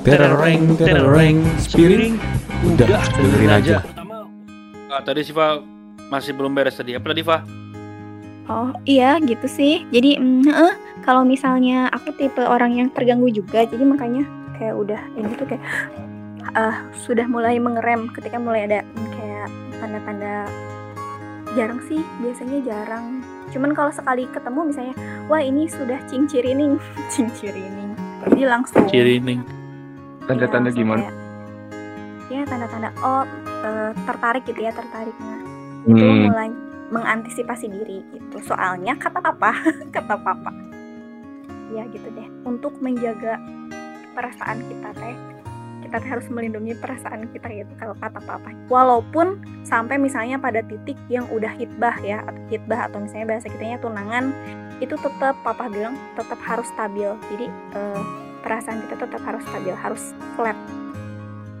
Tereng, 0.00 0.80
tereng, 0.80 1.44
spiring. 1.60 2.16
Udah, 2.64 3.04
dengerin 3.20 3.52
aja. 3.52 3.76
Pertama, 3.84 4.24
ah, 4.88 5.02
tadi 5.04 5.20
Siva 5.28 5.60
masih 6.08 6.32
belum 6.32 6.56
beres 6.56 6.80
tadi. 6.80 6.96
Apa 6.96 7.12
tadi, 7.12 7.20
Fa? 7.20 7.44
Oh 8.48 8.72
iya 8.88 9.20
gitu 9.20 9.44
sih. 9.44 9.84
Jadi 9.92 10.16
mm, 10.16 10.48
heeh, 10.48 10.74
kalau 11.04 11.20
misalnya 11.20 11.92
aku 11.92 12.16
tipe 12.16 12.40
orang 12.40 12.80
yang 12.80 12.88
terganggu 12.88 13.28
juga, 13.28 13.68
jadi 13.68 13.84
makanya 13.84 14.24
kayak 14.56 14.74
udah 14.80 15.00
ini 15.20 15.36
tuh 15.36 15.44
kayak 15.44 15.64
eh 16.56 16.76
sudah 17.04 17.28
mulai 17.28 17.60
mengerem 17.60 18.08
ketika 18.16 18.40
mulai 18.40 18.64
ada 18.64 18.80
mm, 18.80 19.08
kayak 19.20 19.48
tanda-tanda 19.84 20.48
jarang 21.52 21.80
sih, 21.84 22.00
biasanya 22.24 22.58
jarang. 22.64 23.20
Cuman 23.52 23.76
kalau 23.76 23.92
sekali 23.92 24.24
ketemu 24.32 24.72
misalnya, 24.72 24.94
wah 25.28 25.44
ini 25.44 25.68
sudah 25.68 26.00
cincirining, 26.08 26.80
cincirining. 27.12 27.92
Jadi 28.24 28.48
langsung 28.48 28.88
Cirining. 28.88 29.59
Tanda-tanda 30.30 30.70
Iya, 30.70 30.78
gimana? 30.78 31.02
ya 32.30 32.46
tanda-tanda 32.46 32.94
oh 33.02 33.26
eh, 33.66 33.90
tertarik 34.06 34.46
gitu 34.46 34.60
ya 34.62 34.70
tertarik 34.70 35.16
nah 35.18 35.40
itu 35.82 35.98
Hmm, 35.98 36.30
mulai 36.30 36.50
mengantisipasi 36.90 37.66
diri 37.66 38.02
gitu. 38.10 38.36
Soalnya 38.44 38.94
kata 38.94 39.18
papa 39.18 39.50
kata 39.94 40.14
papa. 40.14 40.50
Ya 41.70 41.86
gitu 41.88 42.06
deh. 42.10 42.26
Untuk 42.42 42.78
menjaga 42.78 43.38
perasaan 44.12 44.62
kita 44.66 44.90
teh 44.94 45.14
kita 45.80 45.96
harus 46.06 46.26
melindungi 46.30 46.76
perasaan 46.78 47.26
kita 47.32 47.50
gitu 47.50 47.72
kalau 47.74 47.94
kata 47.98 48.20
papa. 48.22 48.50
Walaupun 48.68 49.38
sampai 49.64 49.98
misalnya 49.98 50.38
pada 50.38 50.62
titik 50.62 50.98
yang 51.08 51.26
udah 51.30 51.50
hitbah 51.50 51.98
ya 51.98 52.22
atau 52.22 52.42
hitbah 52.46 52.86
atau 52.86 53.02
misalnya 53.02 53.34
bahasa 53.34 53.50
kitanya 53.50 53.78
tunangan 53.80 54.30
itu 54.78 54.94
tetap 54.94 55.34
papa 55.42 55.66
bilang 55.66 55.98
tetap 56.14 56.38
harus 56.42 56.66
stabil. 56.68 57.10
Jadi 57.32 57.46
eh, 57.74 58.02
perasaan 58.50 58.82
kita 58.82 58.98
tetap 58.98 59.22
harus 59.22 59.46
stabil 59.46 59.70
harus 59.72 60.02
flat 60.34 60.58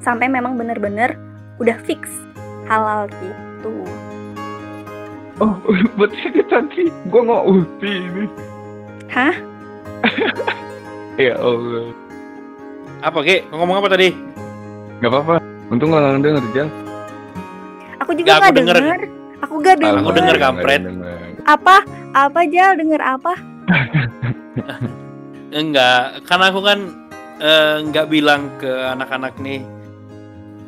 sampai 0.02 0.26
memang 0.26 0.58
bener-bener 0.58 1.14
udah 1.56 1.78
fix 1.86 2.10
halal 2.66 3.06
gitu 3.22 3.70
Oh, 5.38 5.54
buat 5.96 6.10
itu 6.12 6.42
tadi 6.44 6.90
gue 6.90 7.22
mau 7.22 7.46
ulti 7.46 7.88
ini. 8.02 8.26
hah 9.08 9.32
Ya 11.16 11.32
Allah. 11.36 11.96
Apa, 13.00 13.24
Ge? 13.24 13.48
Kau 13.48 13.56
ngomong 13.56 13.80
apa 13.80 13.88
tadi? 13.88 14.12
Gak 15.00 15.08
apa-apa. 15.08 15.40
Untung 15.68 15.92
gak 15.92 16.16
denger, 16.18 16.44
Jal. 16.52 16.68
aku 17.96 18.12
juga 18.12 18.26
Nggak, 18.26 18.36
aku 18.36 18.42
nggak 18.42 18.56
denger. 18.56 18.76
denger 18.76 19.00
aku 19.40 19.54
gak 19.60 19.76
denger 19.80 19.96
Aku 19.96 20.10
denger, 20.12 20.36
kampret. 20.36 20.80
apa 21.46 21.76
apa 22.12 22.40
jal 22.44 22.76
denger 22.76 23.00
apa 23.00 23.32
Enggak, 25.50 26.22
karena 26.30 26.44
aku 26.54 26.60
kan 26.62 26.78
eh, 27.42 27.76
nggak 27.90 28.06
bilang 28.06 28.54
ke 28.62 28.70
anak-anak 28.70 29.34
nih. 29.42 29.62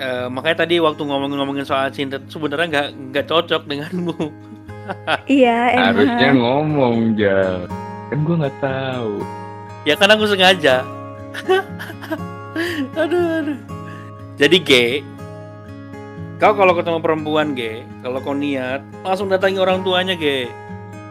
Eh, 0.03 0.27
makanya 0.27 0.67
tadi 0.67 0.83
waktu 0.83 1.03
ngomongin-ngomongin 1.07 1.63
soal 1.63 1.87
cinta 1.95 2.19
sebenarnya 2.27 2.67
nggak 2.67 2.89
nggak 3.15 3.27
cocok 3.31 3.63
denganmu. 3.71 4.17
iya 5.31 5.79
Harusnya 5.79 6.35
emang 6.35 6.43
ngomong, 6.43 6.97
Jal. 7.15 7.71
Kan 8.11 8.19
gue 8.27 8.37
gak 8.45 8.57
tahu. 8.61 9.23
Ya 9.87 9.95
kan 9.95 10.11
aku 10.11 10.27
sengaja. 10.27 10.83
aduh, 13.01 13.41
aduh. 13.41 13.59
Jadi 14.37 14.57
G, 14.61 14.71
kau 16.43 16.53
kalau 16.53 16.75
ketemu 16.75 16.99
perempuan 16.99 17.55
G, 17.55 17.87
kalau 18.03 18.19
kau 18.21 18.35
niat 18.35 18.83
langsung 19.07 19.31
datangi 19.31 19.63
orang 19.63 19.87
tuanya 19.87 20.19
G. 20.19 20.51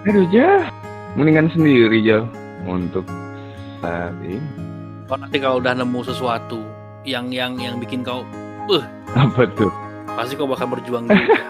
Aduh, 0.03 0.28
Jal. 0.30 0.67
Mendingan 1.16 1.47
sendiri, 1.56 2.03
Jal. 2.03 2.28
Untuk 2.67 3.08
saat 3.81 4.13
ini. 4.21 4.39
Kau 5.05 5.17
nanti 5.17 5.37
kalau 5.37 5.59
udah 5.59 5.73
nemu 5.75 5.99
sesuatu 6.05 6.61
yang 7.03 7.33
yang 7.33 7.57
yang 7.57 7.75
bikin 7.77 8.05
kau 8.05 8.23
Apa 9.11 9.43
tuh? 9.57 9.73
pasti 10.13 10.38
kau 10.38 10.47
bakal 10.47 10.69
berjuang 10.69 11.09
juga. 11.09 11.35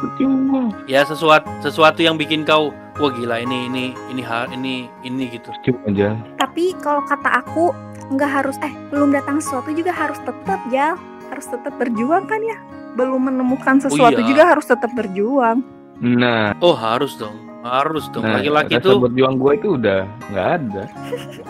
Percuma. 0.00 0.72
ya 0.88 1.04
sesuatu 1.04 1.44
sesuatu 1.60 2.00
yang 2.00 2.16
bikin 2.16 2.40
kau 2.42 2.72
wah 2.96 3.12
gila 3.12 3.36
ini 3.36 3.68
ini 3.68 3.84
ini 4.08 4.22
hal 4.24 4.48
ini 4.48 4.88
ini 5.04 5.28
gitu. 5.28 5.52
Percuma, 5.52 5.92
Jal. 5.92 6.16
tapi 6.40 6.72
kalau 6.80 7.04
kata 7.04 7.44
aku 7.44 7.68
nggak 8.10 8.30
harus 8.32 8.56
eh 8.64 8.72
belum 8.88 9.12
datang 9.12 9.44
sesuatu 9.44 9.68
juga 9.70 9.92
harus 9.92 10.16
tetap 10.24 10.56
jal 10.72 10.96
harus 11.28 11.46
tetap 11.46 11.76
berjuang 11.76 12.24
kan 12.26 12.40
ya 12.40 12.56
belum 12.96 13.28
menemukan 13.28 13.78
sesuatu 13.78 14.18
iya. 14.18 14.26
juga 14.26 14.42
harus 14.50 14.66
tetap 14.66 14.90
berjuang 14.96 15.60
Nah, 16.00 16.56
Oh 16.64 16.72
harus 16.72 17.12
dong, 17.20 17.36
harus 17.62 18.04
dong. 18.08 18.22
nah 18.22 18.36
Laki-laki 18.36 18.74
rasa 18.74 18.84
tuh 18.84 18.96
berjuang 18.98 19.36
gue 19.36 19.52
itu 19.54 19.68
udah 19.74 20.00
nggak 20.28 20.48
ada. 20.54 20.82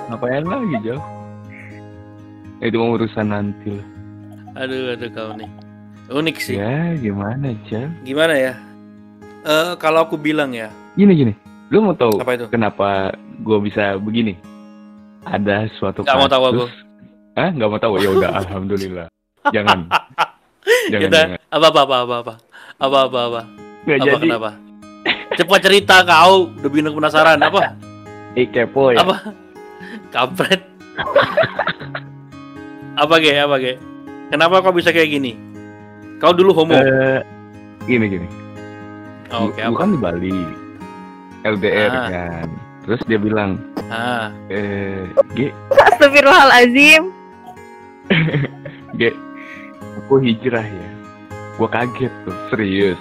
Ngapain 0.08 0.44
lagi, 0.44 0.76
Jal? 0.82 0.98
Itu 2.60 2.76
mau 2.76 2.92
urusan 2.92 3.26
nanti 3.26 3.70
lah. 3.70 3.86
aduh 4.52 4.92
aduh 4.92 5.08
kau 5.10 5.30
nih 5.32 5.50
unik 6.10 6.36
sih. 6.38 6.54
Ya, 6.54 6.92
gimana, 6.96 7.54
Jal? 7.64 7.86
Gimana 8.02 8.34
ya? 8.34 8.54
Eh 9.40 9.72
kalau 9.76 10.02
aku 10.02 10.14
bilang 10.14 10.50
ya, 10.50 10.68
Gini, 10.92 11.14
gini. 11.14 11.32
Lu 11.68 11.80
mau 11.80 11.94
tahu 11.94 12.18
apa 12.18 12.34
itu? 12.34 12.46
kenapa 12.50 13.14
gue 13.38 13.58
bisa 13.62 13.94
begini? 13.96 14.34
Ada 15.22 15.70
suatu 15.78 16.02
Nggak 16.02 16.16
mau 16.16 16.28
tahu 16.28 16.44
aku. 16.44 16.62
kasus- 16.66 16.82
Hah? 17.32 17.48
Nggak 17.48 17.68
mau 17.68 17.78
tahu? 17.78 17.92
Ya 17.96 18.10
udah, 18.10 18.30
alhamdulillah. 18.42 19.06
Jangan. 19.48 19.86
jangan, 20.92 21.06
Yaudah. 21.06 21.24
jangan. 21.30 21.38
Apa 21.48 21.66
apa 21.70 21.80
apa 21.80 21.96
apa 21.96 22.16
apa 22.18 22.34
apa 22.80 22.98
apa 23.00 23.18
apa 23.22 23.40
Nggak 23.80 23.96
apa 23.96 24.04
jadi. 24.04 24.26
kenapa? 24.26 24.50
Cepat 25.30 25.60
cerita 25.62 26.02
kau, 26.02 26.50
udah 26.50 26.68
bikin 26.68 26.88
aku 26.88 26.98
penasaran 26.98 27.38
apa? 27.38 27.78
Eh, 28.34 28.46
kepo 28.46 28.90
ya. 28.90 29.00
Apa? 29.00 29.30
Kampret. 30.10 30.62
apa 32.96 33.14
ge? 33.16 33.32
Apa 33.36 33.56
ge? 33.56 33.74
Kenapa 34.28 34.58
kau 34.60 34.70
bisa 34.70 34.90
kayak 34.90 35.10
gini? 35.10 35.32
Kau 36.18 36.30
dulu 36.30 36.50
homo. 36.52 36.74
Eh, 36.74 37.22
gini, 37.84 38.06
gini. 38.08 38.28
Oh, 39.30 39.46
Oke, 39.46 39.58
Gua 39.60 39.70
apa? 39.70 39.78
kan 39.78 39.88
di 39.88 39.98
Bali. 39.98 40.38
LDR 41.40 41.90
Ah. 41.90 42.08
kan. 42.10 42.48
Terus 42.82 43.00
dia 43.06 43.16
bilang, 43.16 43.56
Ah, 43.86 44.30
eh, 44.48 45.06
G, 45.34 45.50
Astagfirullahalazim 45.70 47.10
G, 48.98 49.02
aku 49.96 50.14
hijrah 50.18 50.62
ya. 50.62 50.88
Gua 51.54 51.66
kaget 51.66 52.10
tuh, 52.24 52.36
serius. 52.48 52.98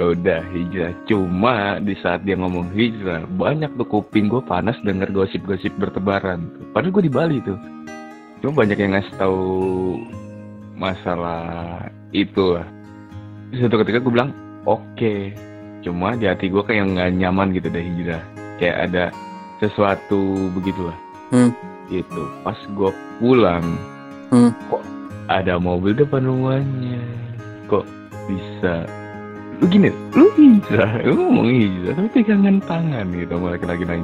Ya 0.00 0.04
udah 0.16 0.40
hijrah. 0.48 0.92
Cuma 1.04 1.76
di 1.76 1.92
saat 2.00 2.24
dia 2.24 2.32
ngomong 2.32 2.72
hijrah, 2.72 3.28
banyak 3.36 3.76
tuh 3.76 3.84
kuping 3.84 4.32
gue 4.32 4.40
panas 4.40 4.76
denger 4.80 5.12
gosip-gosip 5.12 5.72
bertebaran. 5.76 6.48
Padahal 6.72 6.96
gue 6.96 7.04
di 7.08 7.12
Bali 7.12 7.38
tuh. 7.44 7.60
Cuma 8.40 8.64
banyak 8.64 8.78
yang 8.80 8.96
ngasih 8.96 9.14
tahu 9.20 9.44
masalah 10.74 11.86
itu 12.10 12.56
lah. 12.56 12.66
Suatu 13.52 13.84
ketika 13.84 14.00
gue 14.00 14.12
bilang, 14.12 14.32
oke. 14.64 15.14
Cuma 15.84 16.16
di 16.16 16.24
hati 16.24 16.48
gue 16.48 16.62
kayak 16.64 16.88
nggak 16.96 17.10
nyaman 17.20 17.52
gitu 17.52 17.68
deh 17.68 17.84
hijrah. 17.84 18.22
Kayak 18.56 18.76
ada 18.88 19.04
sesuatu 19.60 20.48
begitulah. 20.56 20.96
Hmm. 21.28 21.52
Gitu. 21.92 22.22
Pas 22.40 22.56
gue 22.56 22.90
pulang, 23.20 23.66
Hmm. 24.32 24.48
kok 24.72 24.80
ada 25.28 25.60
mobil 25.60 25.92
depan 25.92 26.24
rumahnya. 26.24 27.04
Kok 27.68 27.84
bisa? 28.24 28.88
Lu 29.62 29.70
gini, 29.70 29.88
lu 30.12 30.26
hijrah, 30.34 30.90
lu 31.06 31.14
ngomong 31.14 31.46
hijrah, 31.46 31.94
tapi 31.94 32.08
pegangan 32.12 32.58
tangan 32.66 33.06
gitu 33.14 33.30
sama 33.30 33.54
laki-laki 33.54 33.84
lain. 33.86 34.02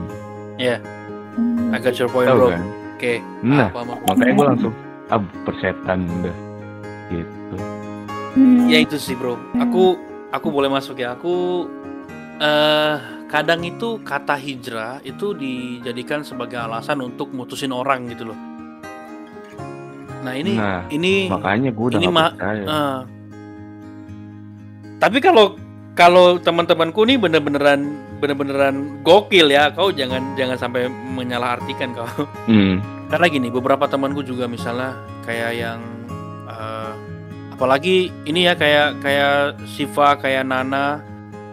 Hmm. 1.35 1.75
I 1.75 1.79
got 1.79 1.99
your 1.99 2.07
point, 2.07 2.31
Tahu 2.31 2.39
bro. 2.39 2.49
kan? 2.51 2.63
Oke. 2.95 3.15
Nah, 3.43 3.67
apa, 3.67 3.81
mau? 3.83 3.99
makanya 4.07 4.33
gue 4.33 4.47
langsung, 4.47 4.73
ah 5.09 5.19
persetan 5.43 5.99
udah. 6.09 6.37
Gitu. 7.09 7.55
Hmm. 8.35 8.67
Ya 8.67 8.79
itu 8.79 8.97
sih, 8.97 9.15
bro. 9.15 9.35
Aku 9.59 9.99
aku 10.31 10.47
boleh 10.49 10.71
masuk 10.71 10.95
ya. 10.97 11.15
Aku 11.15 11.67
eh 12.39 12.95
kadang 13.27 13.61
itu 13.61 13.99
kata 14.01 14.39
hijrah 14.39 15.03
itu 15.03 15.35
dijadikan 15.35 16.23
sebagai 16.23 16.55
alasan 16.57 17.03
untuk 17.03 17.31
mutusin 17.31 17.71
orang 17.71 18.07
gitu 18.07 18.31
loh. 18.31 18.39
Nah, 20.19 20.35
ini 20.35 20.55
Nah, 20.55 20.87
ini 20.89 21.27
Makanya 21.27 21.71
gue 21.71 21.87
udah 21.89 21.99
ini 21.99 22.07
gak 22.07 22.15
ma- 22.15 22.31
percaya. 22.33 22.63
eh, 22.63 22.99
tapi 24.99 25.23
kalau 25.23 25.55
kalau 25.99 26.39
teman-temanku 26.39 27.03
nih 27.03 27.19
bener-beneran 27.19 27.91
bener-beneran 28.23 29.03
gokil 29.03 29.51
ya. 29.51 29.71
Kau 29.75 29.91
jangan 29.91 30.35
jangan 30.39 30.59
sampai 30.59 30.87
menyalahartikan 30.91 31.91
kau. 31.95 32.07
Hmm. 32.47 32.79
Karena 33.09 33.27
gini, 33.27 33.49
beberapa 33.49 33.89
temanku 33.89 34.21
juga 34.23 34.45
misalnya 34.47 34.95
kayak 35.25 35.53
yang 35.59 35.81
eh, 36.47 36.93
apalagi 37.51 38.15
ini 38.29 38.47
ya 38.47 38.55
kayak 38.55 39.03
kayak 39.03 39.59
Siva, 39.67 40.15
kayak 40.19 40.47
Nana 40.47 41.03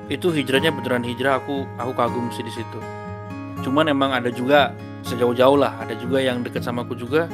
itu 0.06 0.30
hijrahnya 0.30 0.70
beneran 0.70 1.02
hijrah 1.02 1.42
aku 1.42 1.66
aku 1.82 1.92
kagum 1.98 2.30
sih 2.30 2.46
di 2.46 2.54
situ. 2.54 2.80
Cuman 3.66 3.90
emang 3.90 4.14
ada 4.14 4.30
juga 4.30 4.78
sejauh-jauh 5.02 5.58
lah, 5.58 5.74
ada 5.82 5.98
juga 5.98 6.22
yang 6.22 6.46
deket 6.46 6.62
sama 6.62 6.86
aku 6.86 6.94
juga. 6.94 7.26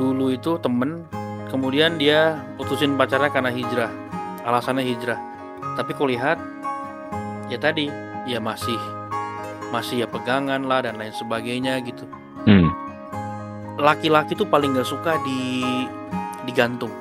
Dulu 0.00 0.34
itu 0.34 0.58
temen, 0.58 1.06
kemudian 1.46 1.94
dia 2.00 2.42
putusin 2.58 2.98
pacarnya 2.98 3.30
karena 3.30 3.54
hijrah, 3.54 3.92
alasannya 4.42 4.84
hijrah. 4.84 5.18
Tapi 5.74 5.90
kau 5.94 6.06
lihat, 6.06 6.36
ya 7.46 7.56
tadi, 7.56 7.86
ya 8.26 8.38
masih 8.38 8.78
masih 9.72 10.04
ya 10.04 10.06
pegangan 10.06 10.68
lah 10.68 10.84
dan 10.84 11.00
lain 11.00 11.16
sebagainya 11.16 11.80
gitu 11.80 12.04
Hmm. 12.44 12.68
laki-laki 13.80 14.36
tuh 14.36 14.44
paling 14.44 14.76
nggak 14.76 14.84
suka 14.84 15.16
di 15.24 15.64
digantung 16.44 16.92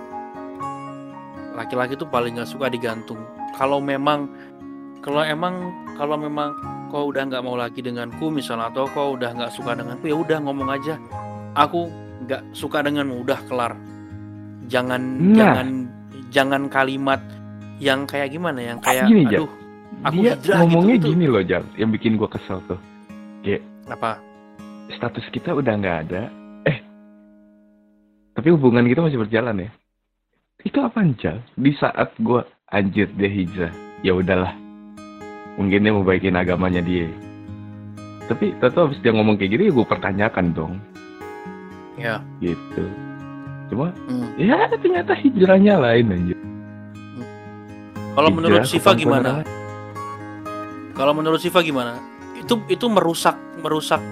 laki-laki 1.51 1.99
tuh 1.99 2.07
paling 2.07 2.39
nggak 2.39 2.47
suka 2.47 2.71
digantung 2.71 3.19
kalau 3.59 3.83
memang 3.83 4.31
kalau 5.03 5.19
emang 5.19 5.67
kalau 5.99 6.15
memang 6.15 6.55
kau 6.87 7.11
udah 7.11 7.27
nggak 7.27 7.43
mau 7.43 7.59
lagi 7.59 7.83
denganku 7.83 8.31
misalnya 8.31 8.71
atau 8.71 8.87
kau 8.87 9.19
udah 9.19 9.35
nggak 9.35 9.51
suka 9.51 9.75
denganku 9.75 10.07
ya 10.07 10.15
udah 10.15 10.37
ngomong 10.39 10.69
aja 10.71 10.95
aku 11.59 11.91
nggak 12.23 12.55
suka 12.55 12.85
denganmu 12.85 13.19
udah 13.19 13.39
kelar 13.51 13.75
jangan 14.71 15.01
Nah. 15.19 15.35
jangan 15.35 15.67
jangan 16.31 16.71
kalimat 16.71 17.19
yang 17.77 18.07
kayak 18.07 18.31
gimana 18.31 18.59
yang 18.63 18.79
kayak 18.79 19.05
Gini, 19.05 19.27
aduh 19.27 19.51
aku 20.07 20.19
Dia 20.23 20.33
hijrah 20.39 20.57
ngomongnya 20.63 20.95
gitu, 20.97 21.05
gitu. 21.05 21.13
gini 21.13 21.25
loh, 21.27 21.43
Jal. 21.43 21.63
Yang 21.75 21.89
bikin 21.99 22.11
gua 22.15 22.29
kesel 22.31 22.59
tuh. 22.65 22.79
apa 23.91 24.17
Status 24.95 25.25
kita 25.35 25.51
udah 25.51 25.73
nggak 25.75 25.97
ada. 26.07 26.21
Eh, 26.63 26.77
tapi 28.33 28.47
hubungan 28.55 28.87
kita 28.87 29.03
masih 29.03 29.19
berjalan 29.19 29.67
ya. 29.67 29.69
Itu 30.63 30.79
apa 30.79 31.03
Jal? 31.19 31.43
Di 31.59 31.71
saat 31.75 32.15
gua 32.23 32.47
anjir 32.71 33.11
dia 33.19 33.27
hijrah, 33.27 33.73
ya 34.01 34.15
udahlah. 34.15 34.55
Mungkin 35.59 35.83
dia 35.83 35.91
mau 35.91 36.07
baikin 36.07 36.39
agamanya 36.39 36.79
dia. 36.79 37.11
Tapi 38.31 38.55
tentu 38.63 38.79
habis 38.79 39.01
dia 39.03 39.11
ngomong 39.11 39.35
kayak 39.35 39.51
gitu 39.59 39.63
ya 39.67 39.71
gue 39.75 39.87
pertanyakan 39.91 40.45
dong. 40.55 40.73
ya 41.99 42.23
Gitu. 42.39 43.10
Cuma 43.71 43.95
hmm. 43.95 44.35
ya 44.35 44.67
ternyata 44.67 45.15
hijrahnya 45.15 45.79
lain 45.79 46.05
anjir. 46.11 46.39
kalau 48.11 48.27
menurut 48.27 48.67
Hijrah 48.67 48.67
Siva 48.67 48.91
ke 48.91 49.07
gimana. 49.07 49.29
Kalau 50.91 51.13
menurut 51.15 51.39
Siva 51.39 51.63
gimana? 51.63 51.95
Itu 52.35 52.59
itu 52.67 52.91
merusak 52.91 53.39
merusak 53.63 54.03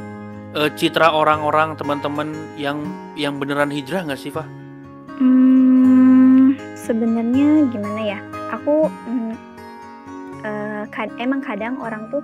eh, 0.56 0.72
citra 0.80 1.12
orang-orang 1.12 1.76
teman-teman 1.76 2.32
yang 2.56 2.80
yang 3.20 3.36
beneran 3.36 3.68
hijrah 3.68 4.08
nggak 4.08 4.16
Siva? 4.16 4.48
Hmm, 5.20 6.56
sebenarnya 6.80 7.68
gimana 7.68 8.02
ya? 8.16 8.20
Aku 8.56 8.88
mm, 8.88 9.34
eh, 10.48 10.84
kad- 10.88 11.20
emang 11.20 11.44
kadang 11.44 11.76
orang 11.84 12.08
tuh 12.08 12.24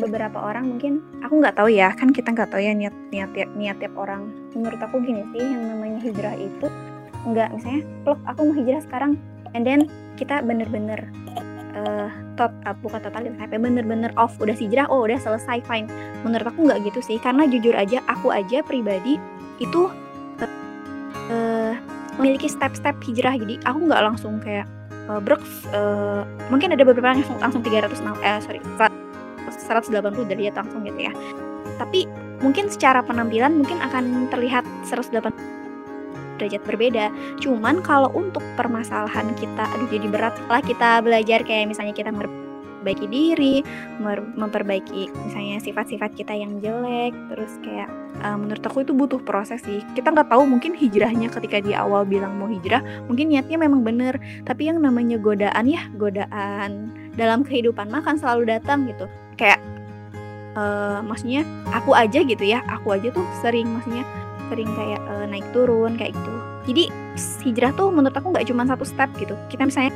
beberapa 0.00 0.40
orang 0.40 0.64
mungkin 0.76 1.04
aku 1.20 1.44
nggak 1.44 1.60
tahu 1.60 1.68
ya 1.68 1.92
kan 1.92 2.10
kita 2.10 2.32
nggak 2.32 2.50
tahu 2.50 2.64
ya 2.64 2.72
niat 2.72 2.94
niat 3.12 3.30
tiap 3.36 3.50
niat 3.54 3.76
tiap 3.78 3.94
orang. 4.00 4.32
Menurut 4.56 4.80
aku 4.80 4.98
gini 5.04 5.22
sih 5.36 5.44
yang 5.44 5.68
namanya 5.68 6.00
hijrah 6.00 6.36
itu 6.40 6.66
nggak 7.28 7.48
misalnya 7.52 7.82
plok 8.08 8.20
aku 8.24 8.40
mau 8.48 8.54
hijrah 8.56 8.80
sekarang 8.80 9.12
and 9.52 9.68
then 9.68 9.84
kita 10.16 10.40
bener-bener 10.40 11.04
eh 11.76 12.08
tot 12.34 12.52
eh, 12.64 12.76
bukan 12.80 13.00
total 13.04 13.28
tapi 13.28 13.56
bener-bener 13.60 14.10
off 14.16 14.34
udah 14.40 14.56
hijrah 14.56 14.88
oh 14.88 15.04
udah 15.04 15.20
selesai 15.20 15.62
fine 15.68 15.86
menurut 16.24 16.48
aku 16.48 16.66
nggak 16.66 16.80
gitu 16.88 17.00
sih 17.04 17.18
karena 17.20 17.46
jujur 17.46 17.76
aja 17.76 18.02
aku 18.08 18.32
aja 18.32 18.64
pribadi 18.64 19.20
itu 19.60 19.92
eh 21.30 21.76
memiliki 22.18 22.50
step-step 22.50 22.96
hijrah 23.06 23.36
jadi 23.38 23.60
aku 23.68 23.78
nggak 23.86 24.02
langsung 24.02 24.40
kayak 24.42 24.66
eh, 24.90 25.20
brek 25.20 25.40
eh, 25.70 26.22
mungkin 26.48 26.74
ada 26.74 26.82
beberapa 26.82 27.12
yang 27.12 27.22
langsung, 27.22 27.38
langsung 27.38 27.62
300 27.62 28.00
eh 28.24 28.38
sorry 28.42 28.60
180 29.70 30.26
derajat 30.26 30.54
langsung 30.58 30.82
gitu 30.82 31.06
ya. 31.06 31.12
Tapi 31.78 32.10
mungkin 32.42 32.66
secara 32.66 33.04
penampilan 33.06 33.54
mungkin 33.54 33.78
akan 33.78 34.26
terlihat 34.34 34.66
180 34.90 35.60
derajat 36.40 36.62
berbeda. 36.64 37.12
Cuman 37.44 37.84
kalau 37.84 38.08
untuk 38.16 38.40
permasalahan 38.56 39.36
kita 39.36 39.68
aduh 39.76 39.88
jadi 39.92 40.08
berat 40.08 40.34
lah 40.48 40.64
kita 40.64 41.04
belajar 41.04 41.44
kayak 41.44 41.68
misalnya 41.68 41.92
kita 41.92 42.08
memperbaiki 42.08 43.06
diri 43.12 43.60
memperbaiki 44.40 45.12
misalnya 45.28 45.60
sifat-sifat 45.60 46.16
kita 46.16 46.32
yang 46.32 46.56
jelek 46.64 47.12
terus 47.28 47.60
kayak 47.60 47.92
eh, 48.24 48.36
menurut 48.40 48.64
aku 48.64 48.80
itu 48.80 48.96
butuh 48.96 49.20
proses 49.20 49.60
sih. 49.60 49.84
Kita 49.92 50.08
nggak 50.16 50.32
tahu 50.32 50.48
mungkin 50.48 50.72
hijrahnya 50.72 51.28
ketika 51.28 51.60
di 51.60 51.76
awal 51.76 52.08
bilang 52.08 52.40
mau 52.40 52.48
hijrah 52.48 52.80
mungkin 53.04 53.28
niatnya 53.28 53.60
memang 53.60 53.84
bener. 53.84 54.16
Tapi 54.48 54.72
yang 54.72 54.80
namanya 54.80 55.20
godaan 55.20 55.68
ya 55.68 55.84
godaan 56.00 56.88
dalam 57.20 57.44
kehidupan 57.44 57.92
mah 57.92 58.00
kan 58.00 58.16
selalu 58.16 58.48
datang 58.48 58.88
gitu 58.88 59.04
kayak 59.40 59.60
eh, 60.60 61.00
maksudnya 61.00 61.48
aku 61.72 61.96
aja 61.96 62.20
gitu 62.20 62.44
ya 62.44 62.60
aku 62.68 62.92
aja 62.92 63.08
tuh 63.08 63.24
sering 63.40 63.72
maksudnya 63.72 64.04
sering 64.52 64.68
kayak 64.74 65.00
eh, 65.00 65.26
naik 65.30 65.46
turun 65.54 65.96
kayak 65.96 66.12
gitu. 66.12 66.34
Jadi 66.68 66.84
hijrah 67.46 67.72
tuh 67.72 67.88
menurut 67.88 68.12
aku 68.12 68.34
nggak 68.34 68.46
cuma 68.50 68.66
satu 68.68 68.84
step 68.84 69.08
gitu. 69.16 69.32
Kita 69.48 69.64
misalnya 69.64 69.94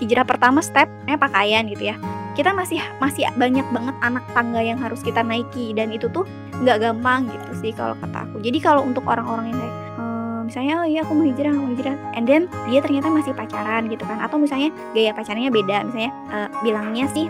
hijrah 0.00 0.24
pertama 0.24 0.64
stepnya 0.64 1.20
pakaian 1.20 1.68
gitu 1.68 1.92
ya. 1.92 1.96
Kita 2.34 2.54
masih 2.54 2.80
masih 3.02 3.28
banyak 3.34 3.66
banget 3.74 3.96
anak 4.00 4.24
tangga 4.30 4.62
yang 4.62 4.78
harus 4.78 5.02
kita 5.02 5.20
naiki 5.22 5.74
dan 5.74 5.90
itu 5.90 6.06
tuh 6.10 6.24
nggak 6.62 6.82
gampang 6.82 7.28
gitu 7.28 7.50
sih 7.60 7.70
kalau 7.76 7.94
kata 8.00 8.24
aku. 8.26 8.40
Jadi 8.42 8.58
kalau 8.58 8.82
untuk 8.82 9.04
orang-orang 9.04 9.52
yang 9.52 9.58
kayak 9.58 9.76
eh, 10.00 10.40
misalnya 10.48 10.74
oh 10.80 10.86
iya 10.88 11.00
aku 11.04 11.12
mau 11.12 11.26
hijrah 11.28 11.52
mau 11.52 11.68
hijrah. 11.70 11.96
And 12.16 12.24
then 12.24 12.48
dia 12.72 12.80
ternyata 12.80 13.12
masih 13.12 13.36
pacaran 13.36 13.90
gitu 13.92 14.02
kan. 14.08 14.18
Atau 14.22 14.40
misalnya 14.40 14.72
gaya 14.96 15.12
pacarannya 15.12 15.50
beda 15.52 15.76
misalnya 15.86 16.12
eh, 16.32 16.48
bilangnya 16.64 17.06
sih 17.12 17.28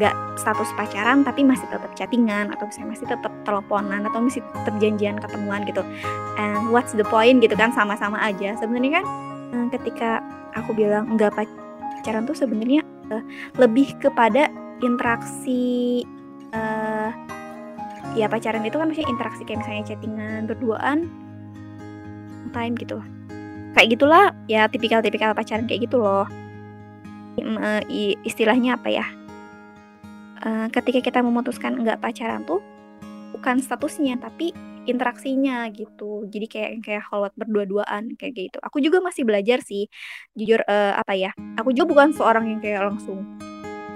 nggak 0.00 0.16
status 0.40 0.72
pacaran 0.80 1.20
tapi 1.20 1.44
masih 1.44 1.68
tetap 1.68 1.92
chattingan 1.92 2.48
atau 2.56 2.64
misalnya 2.64 2.96
masih 2.96 3.06
tetap 3.12 3.32
teleponan 3.44 4.08
atau 4.08 4.18
masih 4.24 4.40
tetap 4.40 4.74
janjian 4.80 5.20
ketemuan 5.20 5.68
gitu. 5.68 5.84
And 6.40 6.72
what's 6.72 6.96
the 6.96 7.04
point 7.04 7.44
gitu 7.44 7.52
kan 7.52 7.76
sama-sama 7.76 8.16
aja. 8.16 8.56
Sebenarnya 8.56 9.04
kan 9.04 9.06
eh, 9.52 9.66
ketika 9.76 10.24
aku 10.56 10.72
bilang 10.72 11.12
nggak 11.20 11.36
pacaran 11.36 12.24
tuh 12.24 12.32
sebenarnya 12.32 12.80
eh, 13.12 13.24
lebih 13.60 13.92
kepada 14.00 14.48
interaksi 14.80 16.02
eh 16.50 17.12
ya 18.16 18.26
pacaran 18.26 18.64
itu 18.64 18.74
kan 18.80 18.88
maksudnya 18.88 19.12
interaksi 19.12 19.44
kayak 19.44 19.60
misalnya 19.62 19.84
chattingan 19.84 20.48
berduaan 20.48 21.12
time 22.56 22.74
gitu. 22.80 23.04
Kayak 23.76 23.88
gitulah 23.94 24.24
ya 24.48 24.66
tipikal-tipikal 24.66 25.36
pacaran 25.36 25.68
kayak 25.68 25.84
gitu 25.84 26.00
loh. 26.00 26.24
Istilahnya 28.26 28.74
apa 28.80 28.90
ya 28.90 29.06
Eh, 30.40 30.66
ketika 30.72 31.00
kita 31.04 31.20
memutuskan 31.20 31.76
nggak 31.84 32.00
pacaran 32.00 32.48
tuh 32.48 32.64
bukan 33.36 33.60
statusnya 33.60 34.16
tapi 34.16 34.56
interaksinya 34.88 35.68
gitu. 35.68 36.24
Jadi 36.32 36.46
kayak 36.48 36.70
kayak 36.80 37.04
halwat 37.12 37.32
berdua-duaan 37.36 38.16
kayak 38.16 38.32
gitu. 38.48 38.58
Aku 38.64 38.80
juga 38.80 39.04
masih 39.04 39.28
belajar 39.28 39.60
sih 39.60 39.92
jujur 40.32 40.64
eh, 40.64 40.94
apa 40.96 41.12
ya 41.12 41.30
aku 41.60 41.76
juga 41.76 41.92
bukan 41.92 42.16
seorang 42.16 42.48
yang 42.48 42.60
kayak 42.64 42.88
langsung 42.88 43.20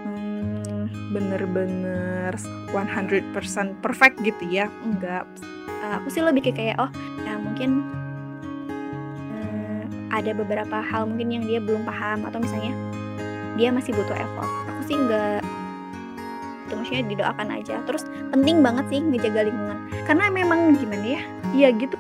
hmm, 0.04 1.12
bener-bener 1.16 2.36
100% 2.36 3.80
perfect 3.80 4.20
gitu 4.20 4.44
ya. 4.52 4.68
Enggak 4.84 5.24
Eh, 5.84 5.92
aku 6.00 6.08
sih 6.08 6.24
lebih 6.24 6.48
ke 6.48 6.52
kayak 6.52 6.76
oh 6.80 6.88
ya 7.24 7.36
mungkin 7.40 7.84
ada 10.14 10.30
beberapa 10.30 10.78
hal 10.78 11.10
mungkin 11.10 11.34
yang 11.34 11.44
dia 11.44 11.58
belum 11.58 11.82
paham 11.82 12.22
atau 12.22 12.38
misalnya 12.38 12.70
dia 13.58 13.74
masih 13.74 13.90
butuh 13.90 14.14
effort. 14.14 14.50
Aku 14.70 14.80
sih 14.86 14.94
enggak 14.94 15.42
itu 16.74 16.82
maksudnya 16.82 17.04
didoakan 17.06 17.48
aja. 17.54 17.74
Terus 17.86 18.02
penting 18.34 18.56
banget 18.60 18.84
sih 18.90 18.98
ngejaga 18.98 19.46
lingkungan. 19.46 19.78
Karena 20.10 20.24
memang 20.26 20.74
gimana 20.74 21.06
ya 21.06 21.22
ya 21.54 21.70
gitu 21.70 21.94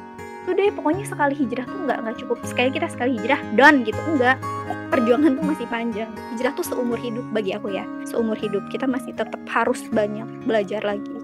tuh 0.44 0.52
deh 0.52 0.68
pokoknya 0.76 1.08
sekali 1.08 1.32
hijrah 1.32 1.64
tuh 1.64 1.78
nggak 1.86 1.98
nggak 2.02 2.16
cukup. 2.26 2.38
Sekali 2.42 2.68
kita 2.74 2.90
sekali 2.90 3.16
hijrah 3.16 3.40
done 3.54 3.86
gitu 3.86 4.00
enggak 4.10 4.36
perjuangan 4.90 5.38
tuh 5.38 5.44
masih 5.46 5.66
panjang. 5.70 6.10
Hijrah 6.34 6.52
tuh 6.58 6.66
seumur 6.66 6.98
hidup 6.98 7.24
bagi 7.30 7.54
aku 7.54 7.72
ya. 7.72 7.86
Seumur 8.04 8.36
hidup 8.36 8.66
kita 8.68 8.90
masih 8.90 9.14
tetap 9.14 9.40
harus 9.46 9.80
banyak 9.94 10.26
belajar 10.44 10.82
lagi. 10.82 11.14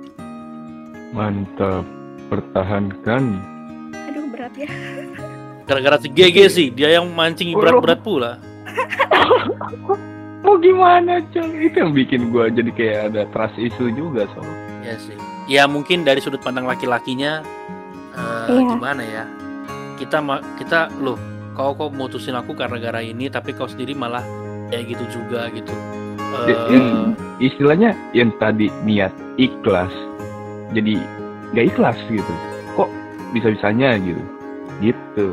Mantap. 1.11 1.83
Pertahankan. 2.31 3.43
aduh 3.91 4.23
berat 4.31 4.55
ya. 4.55 4.71
Gara-gara 5.67 5.99
si 5.99 6.07
GG 6.07 6.39
sih, 6.47 6.69
dia 6.71 6.95
yang 6.95 7.11
mancing 7.11 7.59
berat-berat 7.59 8.07
pula. 8.07 8.39
Gimana, 10.61 11.25
Cang? 11.33 11.51
Itu 11.53 11.77
yang 11.81 11.93
bikin 11.93 12.29
gua 12.29 12.49
jadi 12.49 12.71
kayak 12.71 13.01
ada 13.11 13.23
trust 13.33 13.57
issue 13.57 13.89
juga, 13.91 14.29
soal. 14.33 14.49
Ya 14.81 14.95
sih. 14.97 15.17
Ya 15.49 15.65
mungkin 15.67 16.05
dari 16.05 16.21
sudut 16.21 16.41
pandang 16.41 16.65
laki-lakinya 16.65 17.43
eh, 18.13 18.49
Iya. 18.49 18.77
gimana 18.77 19.03
ya? 19.03 19.25
Kita 19.97 20.21
kita 20.57 20.89
loh, 21.01 21.17
kau 21.53 21.73
kok 21.73 21.91
mutusin 21.91 22.37
aku 22.37 22.53
karena 22.53 22.77
gara 22.77 23.01
ini 23.01 23.29
tapi 23.29 23.53
kau 23.53 23.67
sendiri 23.67 23.93
malah 23.93 24.23
kayak 24.69 24.95
gitu 24.97 25.21
juga 25.21 25.49
gitu. 25.51 25.73
Eh, 26.47 26.49
Ya, 26.49 26.57
yang- 26.71 27.17
Istilahnya 27.41 27.97
yang 28.13 28.31
tadi 28.37 28.69
niat 28.85 29.09
ikhlas, 29.35 29.89
jadi 30.77 31.01
nggak 31.51 31.67
ikhlas 31.73 31.97
gitu. 32.07 32.35
Kok 32.77 32.93
bisa-bisanya 33.33 33.97
gitu? 33.97 34.21
Gitu. 34.79 35.29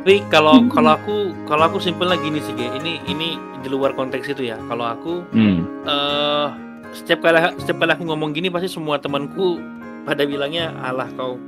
Tapi 0.00 0.24
kalau 0.32 0.64
kalau 0.72 0.96
aku 0.96 1.16
kalau 1.44 1.68
aku 1.68 1.76
simpelnya 1.76 2.16
gini 2.16 2.40
sih, 2.40 2.56
Ge. 2.56 2.72
Ini 2.72 3.04
ini 3.04 3.36
di 3.60 3.68
luar 3.68 3.92
konteks 3.92 4.32
itu 4.32 4.48
ya. 4.48 4.56
Kalau 4.64 4.88
aku 4.88 5.20
Hmm. 5.36 5.60
eh 5.84 6.48
setiap 6.96 7.22
kali 7.22 7.38
setiap 7.60 7.84
kali 7.84 7.92
aku 7.94 8.04
ngomong 8.08 8.34
gini 8.34 8.50
pasti 8.50 8.66
semua 8.66 8.98
temanku 8.98 9.60
pada 10.02 10.26
bilangnya 10.26 10.74
alah 10.82 11.06
kau 11.14 11.38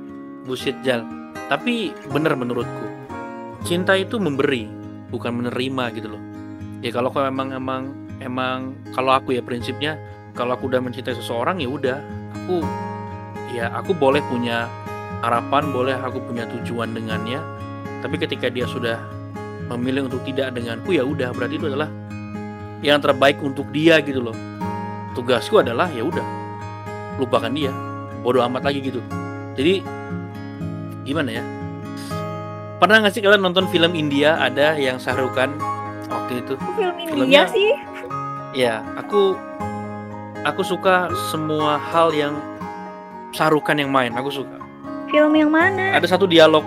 bullshit 0.47 0.76
jal 0.87 1.02
tapi 1.50 1.90
bener 2.14 2.38
menurutku 2.38 2.87
cinta 3.66 3.99
itu 3.99 4.23
memberi 4.23 4.71
bukan 5.11 5.42
menerima 5.42 5.85
gitu 5.99 6.14
loh 6.14 6.23
ya 6.78 6.94
kalau 6.94 7.11
kau 7.11 7.26
emang 7.26 7.50
emang 7.54 7.90
emang 8.23 8.71
kalau 8.94 9.18
aku 9.18 9.35
ya 9.35 9.42
prinsipnya 9.42 9.99
kalau 10.38 10.54
aku 10.54 10.71
udah 10.71 10.78
mencintai 10.78 11.18
seseorang 11.18 11.59
ya 11.59 11.68
udah 11.68 11.99
aku 12.38 12.62
ya 13.50 13.66
aku 13.75 13.92
boleh 13.99 14.23
punya 14.30 14.71
harapan 15.26 15.75
boleh 15.75 15.99
aku 15.99 16.23
punya 16.23 16.47
tujuan 16.54 16.94
dengannya 16.94 17.42
tapi 18.02 18.18
ketika 18.18 18.50
dia 18.50 18.66
sudah 18.66 18.99
memilih 19.71 20.11
untuk 20.11 20.21
tidak 20.26 20.52
denganku 20.52 20.92
ya 20.92 21.06
udah 21.06 21.30
berarti 21.32 21.56
itu 21.56 21.66
adalah 21.71 21.88
yang 22.82 22.99
terbaik 22.99 23.38
untuk 23.40 23.71
dia 23.71 24.02
gitu 24.02 24.18
loh. 24.18 24.37
Tugasku 25.14 25.62
adalah 25.62 25.87
ya 25.94 26.02
udah 26.02 26.25
lupakan 27.23 27.52
dia. 27.54 27.71
Bodoh 28.26 28.42
amat 28.42 28.66
lagi 28.66 28.82
gitu. 28.82 28.99
Jadi 29.54 29.80
gimana 31.06 31.30
ya? 31.30 31.44
Pernah 32.82 33.06
nggak 33.06 33.14
sih 33.14 33.23
kalian 33.23 33.47
nonton 33.47 33.71
film 33.71 33.94
India? 33.94 34.35
Ada 34.35 34.75
yang 34.75 34.99
Sahrukan 34.99 35.54
waktu 36.11 36.42
itu. 36.42 36.54
Film 36.75 36.97
India 36.99 37.47
Filmnya- 37.47 37.50
sih? 37.54 37.71
Ya 38.52 38.82
aku 38.99 39.38
aku 40.42 40.66
suka 40.66 41.09
semua 41.30 41.78
hal 41.78 42.11
yang 42.12 42.35
Sahrukan 43.32 43.78
yang 43.78 43.88
main. 43.88 44.12
Aku 44.12 44.28
suka. 44.28 44.59
Film 45.09 45.32
yang 45.32 45.49
mana? 45.49 45.97
Ada 45.97 46.18
satu 46.18 46.28
dialog 46.28 46.61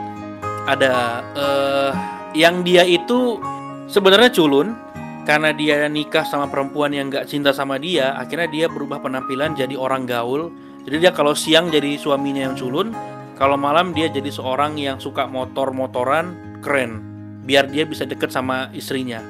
ada 0.65 1.21
eh 1.37 1.91
yang 2.35 2.65
dia 2.67 2.83
itu 2.83 3.39
sebenarnya 3.87 4.29
culun 4.33 4.75
karena 5.23 5.55
dia 5.55 5.87
nikah 5.89 6.27
sama 6.27 6.45
perempuan 6.51 6.93
yang 6.93 7.09
nggak 7.09 7.25
cinta 7.25 7.49
sama 7.55 7.81
dia 7.81 8.13
akhirnya 8.13 8.45
dia 8.51 8.65
berubah 8.69 9.01
penampilan 9.01 9.57
jadi 9.57 9.73
orang 9.73 10.05
gaul. 10.05 10.53
Jadi 10.85 11.01
dia 11.01 11.09
kalau 11.09 11.33
siang 11.33 11.73
jadi 11.73 11.97
suaminya 11.97 12.45
yang 12.45 12.53
culun 12.53 12.93
kalau 13.33 13.57
malam 13.57 13.89
dia 13.89 14.05
jadi 14.05 14.29
seorang 14.29 14.77
yang 14.77 15.01
suka 15.01 15.25
motor-motoran 15.25 16.59
keren. 16.61 17.01
Biar 17.41 17.65
dia 17.69 17.89
bisa 17.89 18.05
deket 18.05 18.29
sama 18.29 18.69
istrinya 18.73 19.21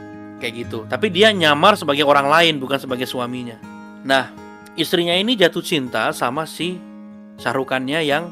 kayak 0.43 0.67
gitu. 0.67 0.83
Tapi 0.87 1.07
dia 1.07 1.31
nyamar 1.31 1.79
sebagai 1.79 2.03
orang 2.03 2.27
lain 2.27 2.59
bukan 2.59 2.75
sebagai 2.75 3.07
suaminya. 3.07 3.55
Nah 4.03 4.35
istrinya 4.75 5.15
ini 5.15 5.39
jatuh 5.39 5.63
cinta 5.63 6.11
sama 6.11 6.43
si 6.43 6.75
sarukannya 7.39 8.03
yang 8.03 8.31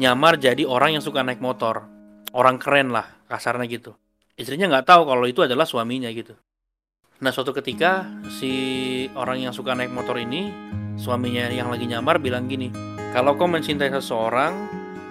nyamar 0.00 0.40
jadi 0.40 0.64
orang 0.64 0.96
yang 0.96 1.04
suka 1.04 1.20
naik 1.20 1.44
motor 1.44 1.91
orang 2.30 2.56
keren 2.62 2.94
lah 2.94 3.06
kasarnya 3.26 3.66
gitu. 3.66 3.98
Istrinya 4.38 4.70
nggak 4.70 4.88
tahu 4.88 5.02
kalau 5.04 5.24
itu 5.28 5.44
adalah 5.44 5.68
suaminya 5.68 6.08
gitu. 6.14 6.32
Nah 7.22 7.30
suatu 7.30 7.54
ketika 7.54 8.08
si 8.32 8.52
orang 9.14 9.46
yang 9.46 9.54
suka 9.54 9.76
naik 9.78 9.94
motor 9.94 10.18
ini 10.18 10.50
suaminya 10.98 11.46
yang 11.52 11.70
lagi 11.70 11.86
nyamar 11.86 12.18
bilang 12.18 12.50
gini 12.50 12.68
kalau 13.14 13.38
kau 13.38 13.46
mencintai 13.46 13.94
seseorang 13.94 14.52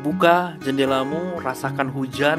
buka 0.04 0.60
jendelamu 0.60 1.40
rasakan 1.40 1.88
hujan 1.88 2.38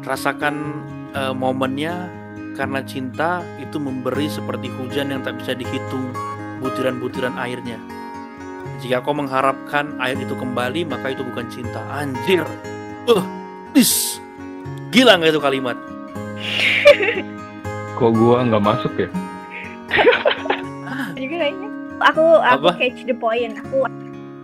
rasakan 0.00 0.80
eh, 1.12 1.34
momennya 1.36 2.08
karena 2.56 2.80
cinta 2.88 3.44
itu 3.60 3.76
memberi 3.76 4.32
seperti 4.32 4.72
hujan 4.80 5.12
yang 5.12 5.20
tak 5.20 5.36
bisa 5.42 5.52
dihitung 5.58 6.14
butiran-butiran 6.62 7.36
airnya. 7.36 7.76
Jika 8.80 9.04
kau 9.04 9.12
mengharapkan 9.12 9.98
air 10.00 10.16
itu 10.16 10.32
kembali 10.32 10.88
maka 10.88 11.12
itu 11.12 11.20
bukan 11.20 11.50
cinta. 11.52 11.82
Anjir. 11.92 12.46
Uh 13.04 13.43
dis 13.74 14.22
gila 14.94 15.18
nggak 15.18 15.34
itu 15.34 15.42
kalimat? 15.42 15.76
Kok 17.98 18.10
gua 18.14 18.46
nggak 18.46 18.62
masuk 18.62 18.94
ya? 18.94 19.08
juga 21.14 21.36
kayaknya 21.40 21.68
aku 22.04 22.24
aku 22.42 22.66
Apa? 22.68 22.70
catch 22.78 23.02
the 23.06 23.14
point. 23.16 23.54
Aku 23.58 23.86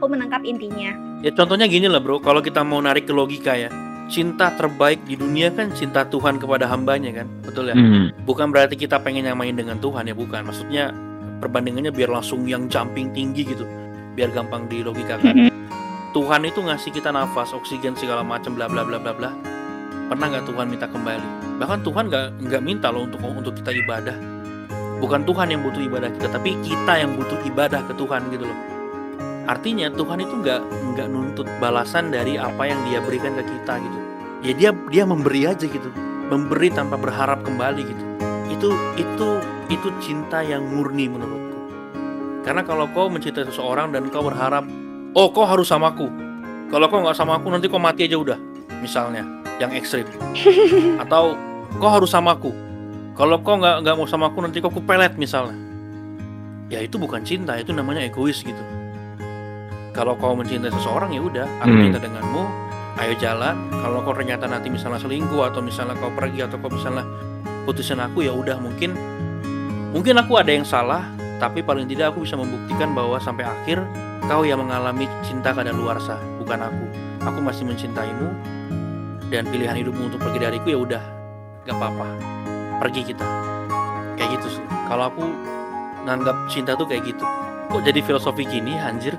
aku 0.01 0.07
menangkap 0.11 0.43
intinya. 0.43 0.91
Ya 1.23 1.31
contohnya 1.35 1.71
gini 1.71 1.87
lah 1.87 2.03
bro. 2.03 2.19
Kalau 2.19 2.43
kita 2.43 2.67
mau 2.67 2.83
narik 2.83 3.07
ke 3.07 3.15
logika 3.15 3.55
ya. 3.55 3.71
Cinta 4.11 4.51
terbaik 4.59 5.07
di 5.07 5.15
dunia 5.15 5.55
kan 5.55 5.71
cinta 5.71 6.03
Tuhan 6.03 6.43
kepada 6.43 6.67
hambanya 6.67 7.23
kan? 7.23 7.31
Betul 7.47 7.71
ya? 7.71 7.79
Hmm. 7.79 8.11
bukan 8.27 8.51
berarti 8.51 8.75
kita 8.75 8.99
pengen 8.99 9.23
nyamain 9.31 9.55
dengan 9.55 9.79
Tuhan 9.79 10.11
ya 10.11 10.15
bukan. 10.19 10.51
Maksudnya 10.51 10.91
perbandingannya 11.39 11.95
biar 11.95 12.11
langsung 12.11 12.43
yang 12.43 12.67
jumping 12.67 13.15
tinggi 13.15 13.47
gitu. 13.47 13.63
Biar 14.19 14.35
gampang 14.35 14.67
dilogikakan 14.67 15.51
Tuhan 16.11 16.43
itu 16.43 16.59
ngasih 16.59 16.91
kita 16.91 17.15
nafas 17.15 17.55
oksigen 17.55 17.95
segala 17.95 18.27
macam 18.27 18.59
bla 18.59 18.67
bla 18.67 18.83
bla 18.83 18.99
bla 18.99 19.15
bla. 19.15 19.31
Pernah 20.11 20.27
nggak 20.27 20.45
Tuhan 20.51 20.67
minta 20.67 20.91
kembali? 20.91 21.55
Bahkan 21.63 21.87
Tuhan 21.87 22.11
nggak 22.11 22.27
nggak 22.51 22.63
minta 22.67 22.91
loh 22.91 23.07
untuk 23.07 23.23
untuk 23.23 23.55
kita 23.55 23.71
ibadah. 23.71 24.19
Bukan 24.99 25.23
Tuhan 25.23 25.55
yang 25.55 25.63
butuh 25.63 25.79
ibadah 25.79 26.11
kita 26.11 26.27
tapi 26.35 26.59
kita 26.67 26.99
yang 26.99 27.15
butuh 27.15 27.39
ibadah 27.47 27.87
ke 27.87 27.95
Tuhan 27.95 28.27
gitu 28.35 28.43
loh. 28.43 28.59
Artinya 29.47 29.87
Tuhan 29.95 30.19
itu 30.19 30.35
nggak 30.35 30.61
nggak 30.99 31.09
nuntut 31.15 31.47
balasan 31.63 32.11
dari 32.11 32.35
apa 32.35 32.67
yang 32.67 32.83
Dia 32.91 32.99
berikan 32.99 33.39
ke 33.39 33.47
kita 33.47 33.79
gitu. 33.79 33.99
Ya 34.43 34.53
dia 34.59 34.71
dia 34.91 35.05
memberi 35.07 35.47
aja 35.47 35.63
gitu. 35.63 35.95
Memberi 36.27 36.75
tanpa 36.75 36.99
berharap 36.99 37.47
kembali 37.47 37.83
gitu. 37.87 38.05
Itu 38.51 38.69
itu 38.99 39.29
itu 39.71 39.89
cinta 40.03 40.43
yang 40.43 40.67
murni 40.67 41.07
menurutku. 41.07 41.59
Karena 42.43 42.67
kalau 42.67 42.91
kau 42.91 43.07
mencintai 43.07 43.47
seseorang 43.47 43.95
dan 43.95 44.11
kau 44.11 44.27
berharap 44.27 44.67
oh 45.15 45.29
kau 45.31 45.47
harus 45.47 45.67
sama 45.67 45.91
aku. 45.91 46.07
Kalau 46.71 46.87
kau 46.87 47.03
nggak 47.03 47.19
sama 47.19 47.39
aku 47.39 47.51
nanti 47.51 47.67
kau 47.67 47.83
mati 47.83 48.07
aja 48.07 48.15
udah 48.15 48.39
misalnya 48.79 49.27
yang 49.59 49.75
ekstrim. 49.75 50.07
Atau 51.03 51.35
kau 51.77 51.91
harus 51.91 52.11
sama 52.11 52.39
aku. 52.39 52.55
Kalau 53.19 53.43
kau 53.43 53.59
nggak 53.59 53.83
nggak 53.85 53.95
mau 53.99 54.07
sama 54.07 54.31
aku 54.31 54.39
nanti 54.41 54.63
kau 54.63 54.71
kupelet 54.71 55.19
misalnya. 55.19 55.59
Ya 56.71 56.79
itu 56.79 56.97
bukan 56.97 57.27
cinta 57.27 57.59
itu 57.59 57.75
namanya 57.75 58.07
egois 58.07 58.41
gitu. 58.41 58.63
Kalau 59.91 60.15
kau 60.15 60.39
mencintai 60.39 60.71
seseorang 60.71 61.11
ya 61.11 61.21
udah 61.21 61.47
aku 61.59 61.75
Hmm. 61.75 61.83
cinta 61.91 61.99
denganmu 61.99 62.43
ayo 63.03 63.13
jalan. 63.19 63.57
Kalau 63.75 63.99
kau 64.07 64.15
ternyata 64.15 64.47
nanti 64.47 64.71
misalnya 64.71 65.03
selingkuh 65.03 65.43
atau 65.51 65.59
misalnya 65.59 65.99
kau 65.99 66.15
pergi 66.15 66.47
atau 66.47 66.63
kau 66.63 66.71
misalnya 66.71 67.03
putusin 67.67 67.99
aku 67.99 68.23
ya 68.23 68.31
udah 68.31 68.57
mungkin 68.63 68.95
mungkin 69.91 70.15
aku 70.17 70.39
ada 70.39 70.55
yang 70.55 70.63
salah 70.65 71.03
tapi 71.41 71.65
paling 71.65 71.89
tidak 71.89 72.13
aku 72.13 72.29
bisa 72.29 72.37
membuktikan 72.37 72.93
bahwa 72.93 73.17
sampai 73.17 73.49
akhir 73.49 73.81
kau 74.29 74.45
yang 74.45 74.61
mengalami 74.61 75.09
cinta 75.25 75.57
kadaluarsa 75.57 76.21
bukan 76.37 76.69
aku. 76.69 76.87
Aku 77.25 77.41
masih 77.41 77.65
mencintaimu 77.65 78.29
dan 79.33 79.49
pilihan 79.49 79.73
hidupmu 79.73 80.13
untuk 80.13 80.21
pergi 80.21 80.39
dariku 80.45 80.69
ya 80.69 80.79
udah. 80.79 81.05
Gak 81.65 81.77
apa-apa. 81.81 82.07
Pergi 82.85 83.09
kita. 83.09 83.25
Kayak 84.21 84.37
gitu 84.37 84.61
sih. 84.61 84.65
Kalau 84.85 85.09
aku 85.09 85.25
nganggap 86.05 86.37
cinta 86.53 86.77
tuh 86.77 86.85
kayak 86.85 87.09
gitu. 87.09 87.25
Kok 87.73 87.81
jadi 87.89 88.01
filosofi 88.05 88.45
gini 88.45 88.77
anjir? 88.77 89.17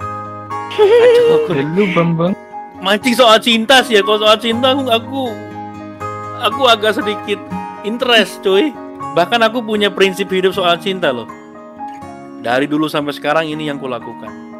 Kacau 0.78 1.26
aku 1.42 1.58
lu 1.76 1.90
bambang. 1.98 2.38
mancing 2.82 3.18
soal 3.18 3.42
cinta 3.42 3.82
sih 3.82 3.98
ya. 3.98 4.06
Kalau 4.06 4.22
soal 4.22 4.38
cinta 4.38 4.78
aku 4.78 4.86
aku 4.94 5.22
aku 6.38 6.62
agak 6.70 7.02
sedikit 7.02 7.42
interest 7.82 8.46
cuy. 8.46 8.70
Bahkan 9.12 9.42
aku 9.42 9.66
punya 9.66 9.90
prinsip 9.90 10.30
hidup 10.30 10.54
soal 10.54 10.78
cinta 10.78 11.10
loh 11.12 11.41
dari 12.42 12.66
dulu 12.66 12.90
sampai 12.90 13.14
sekarang 13.14 13.46
ini 13.50 13.70
yang 13.70 13.78
kulakukan 13.78 14.52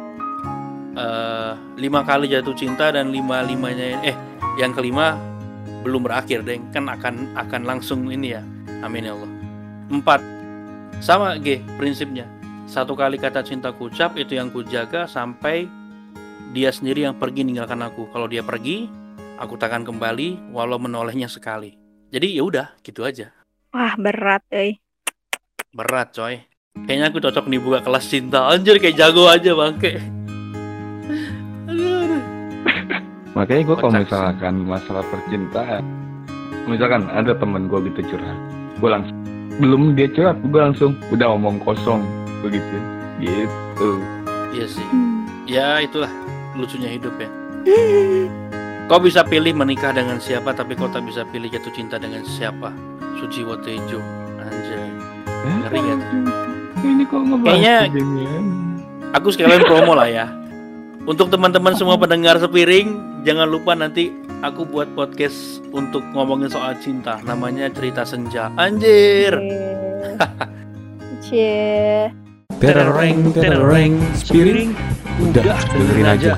Eh, 0.92 1.52
lima 1.80 2.04
kali 2.04 2.28
jatuh 2.28 2.52
cinta 2.52 2.92
dan 2.92 3.08
lima 3.08 3.40
limanya 3.40 3.96
eh 4.04 4.12
yang 4.60 4.76
kelima 4.76 5.16
belum 5.80 6.04
berakhir 6.04 6.44
deng 6.44 6.68
kan 6.68 6.84
akan 6.84 7.32
akan 7.32 7.64
langsung 7.64 8.12
ini 8.12 8.36
ya 8.36 8.44
amin 8.84 9.08
ya 9.08 9.16
Allah 9.16 9.32
empat 9.88 10.20
sama 11.00 11.40
G 11.40 11.64
prinsipnya 11.80 12.28
satu 12.68 12.92
kali 12.92 13.16
kata 13.16 13.40
cinta 13.40 13.72
kucap 13.72 14.20
itu 14.20 14.36
yang 14.36 14.52
kujaga 14.52 15.08
sampai 15.08 15.64
dia 16.52 16.68
sendiri 16.68 17.08
yang 17.08 17.16
pergi 17.16 17.48
ninggalkan 17.48 17.80
aku. 17.80 18.12
Kalau 18.12 18.28
dia 18.28 18.44
pergi, 18.44 18.84
aku 19.40 19.56
takkan 19.56 19.88
kembali 19.88 20.52
walau 20.52 20.76
menolehnya 20.76 21.24
sekali. 21.24 21.80
Jadi 22.12 22.36
ya 22.36 22.44
udah, 22.44 22.76
gitu 22.84 23.08
aja. 23.08 23.32
wah 23.72 23.96
berat 23.96 24.44
eh 24.52 24.76
Berat, 25.72 26.12
coy. 26.12 26.44
Kayaknya 26.92 27.06
aku 27.08 27.18
cocok 27.22 27.44
nih 27.46 27.60
buka 27.62 27.78
kelas 27.80 28.04
cinta. 28.04 28.52
Anjir 28.52 28.76
kayak 28.76 29.00
jago 29.00 29.24
aja, 29.30 29.56
Bangke. 29.56 29.96
Makanya 33.32 33.62
gue 33.64 33.76
kalau 33.80 33.92
misalkan 33.96 34.54
masalah 34.68 35.00
percintaan, 35.08 35.80
misalkan 36.68 37.08
ada 37.08 37.32
temen 37.32 37.64
gue 37.64 37.80
gitu 37.88 38.12
curhat, 38.12 38.36
gue 38.76 38.90
langsung 38.92 39.16
belum 39.56 39.96
dia 39.96 40.04
curhat, 40.12 40.36
gue 40.44 40.60
langsung 40.60 40.92
udah 41.08 41.32
omong 41.32 41.56
kosong 41.64 42.04
begitu, 42.44 42.76
gitu. 43.24 44.04
Iya 44.52 44.66
sih. 44.68 44.84
Hmm. 44.92 45.24
Ya 45.48 45.80
itulah 45.80 46.12
lucunya 46.60 46.92
hidup 46.92 47.16
ya. 47.16 47.28
Kau 48.92 49.00
bisa 49.00 49.24
pilih 49.24 49.56
menikah 49.56 49.96
dengan 49.96 50.20
siapa, 50.20 50.52
tapi 50.52 50.76
kau 50.76 50.92
tak 50.92 51.08
bisa 51.08 51.24
pilih 51.32 51.48
jatuh 51.48 51.72
cinta 51.72 51.96
dengan 51.96 52.28
siapa. 52.28 52.68
Suci 53.16 53.48
Watejo. 53.48 53.96
Anjay. 54.44 54.92
Ngeri 55.48 55.80
gak 55.80 55.96
tuh? 56.04 56.51
Ini 56.82 57.02
kok 57.06 57.22
ngebahas 57.22 57.54
Kayaknya- 57.54 57.82
beginian? 57.88 58.44
Aku 59.12 59.28
sekalian 59.30 59.62
promo 59.62 59.92
lah 59.94 60.08
ya. 60.08 60.26
Untuk 61.02 61.30
teman-teman 61.30 61.74
semua 61.74 61.98
pendengar 61.98 62.38
sepiring, 62.38 63.22
jangan 63.22 63.46
lupa 63.46 63.74
nanti 63.74 64.10
aku 64.42 64.66
buat 64.66 64.90
podcast 64.94 65.62
untuk 65.70 66.02
ngomongin 66.14 66.50
soal 66.50 66.74
cinta. 66.78 67.18
Namanya 67.22 67.70
Cerita 67.70 68.02
Senja. 68.02 68.50
Anjir. 68.54 69.34
Cie. 71.22 72.10
Tereng, 72.58 73.34
tereng, 73.34 73.94
spiring, 74.14 74.70
udah 75.18 75.58
dengerin 75.74 76.06
aja. 76.06 76.32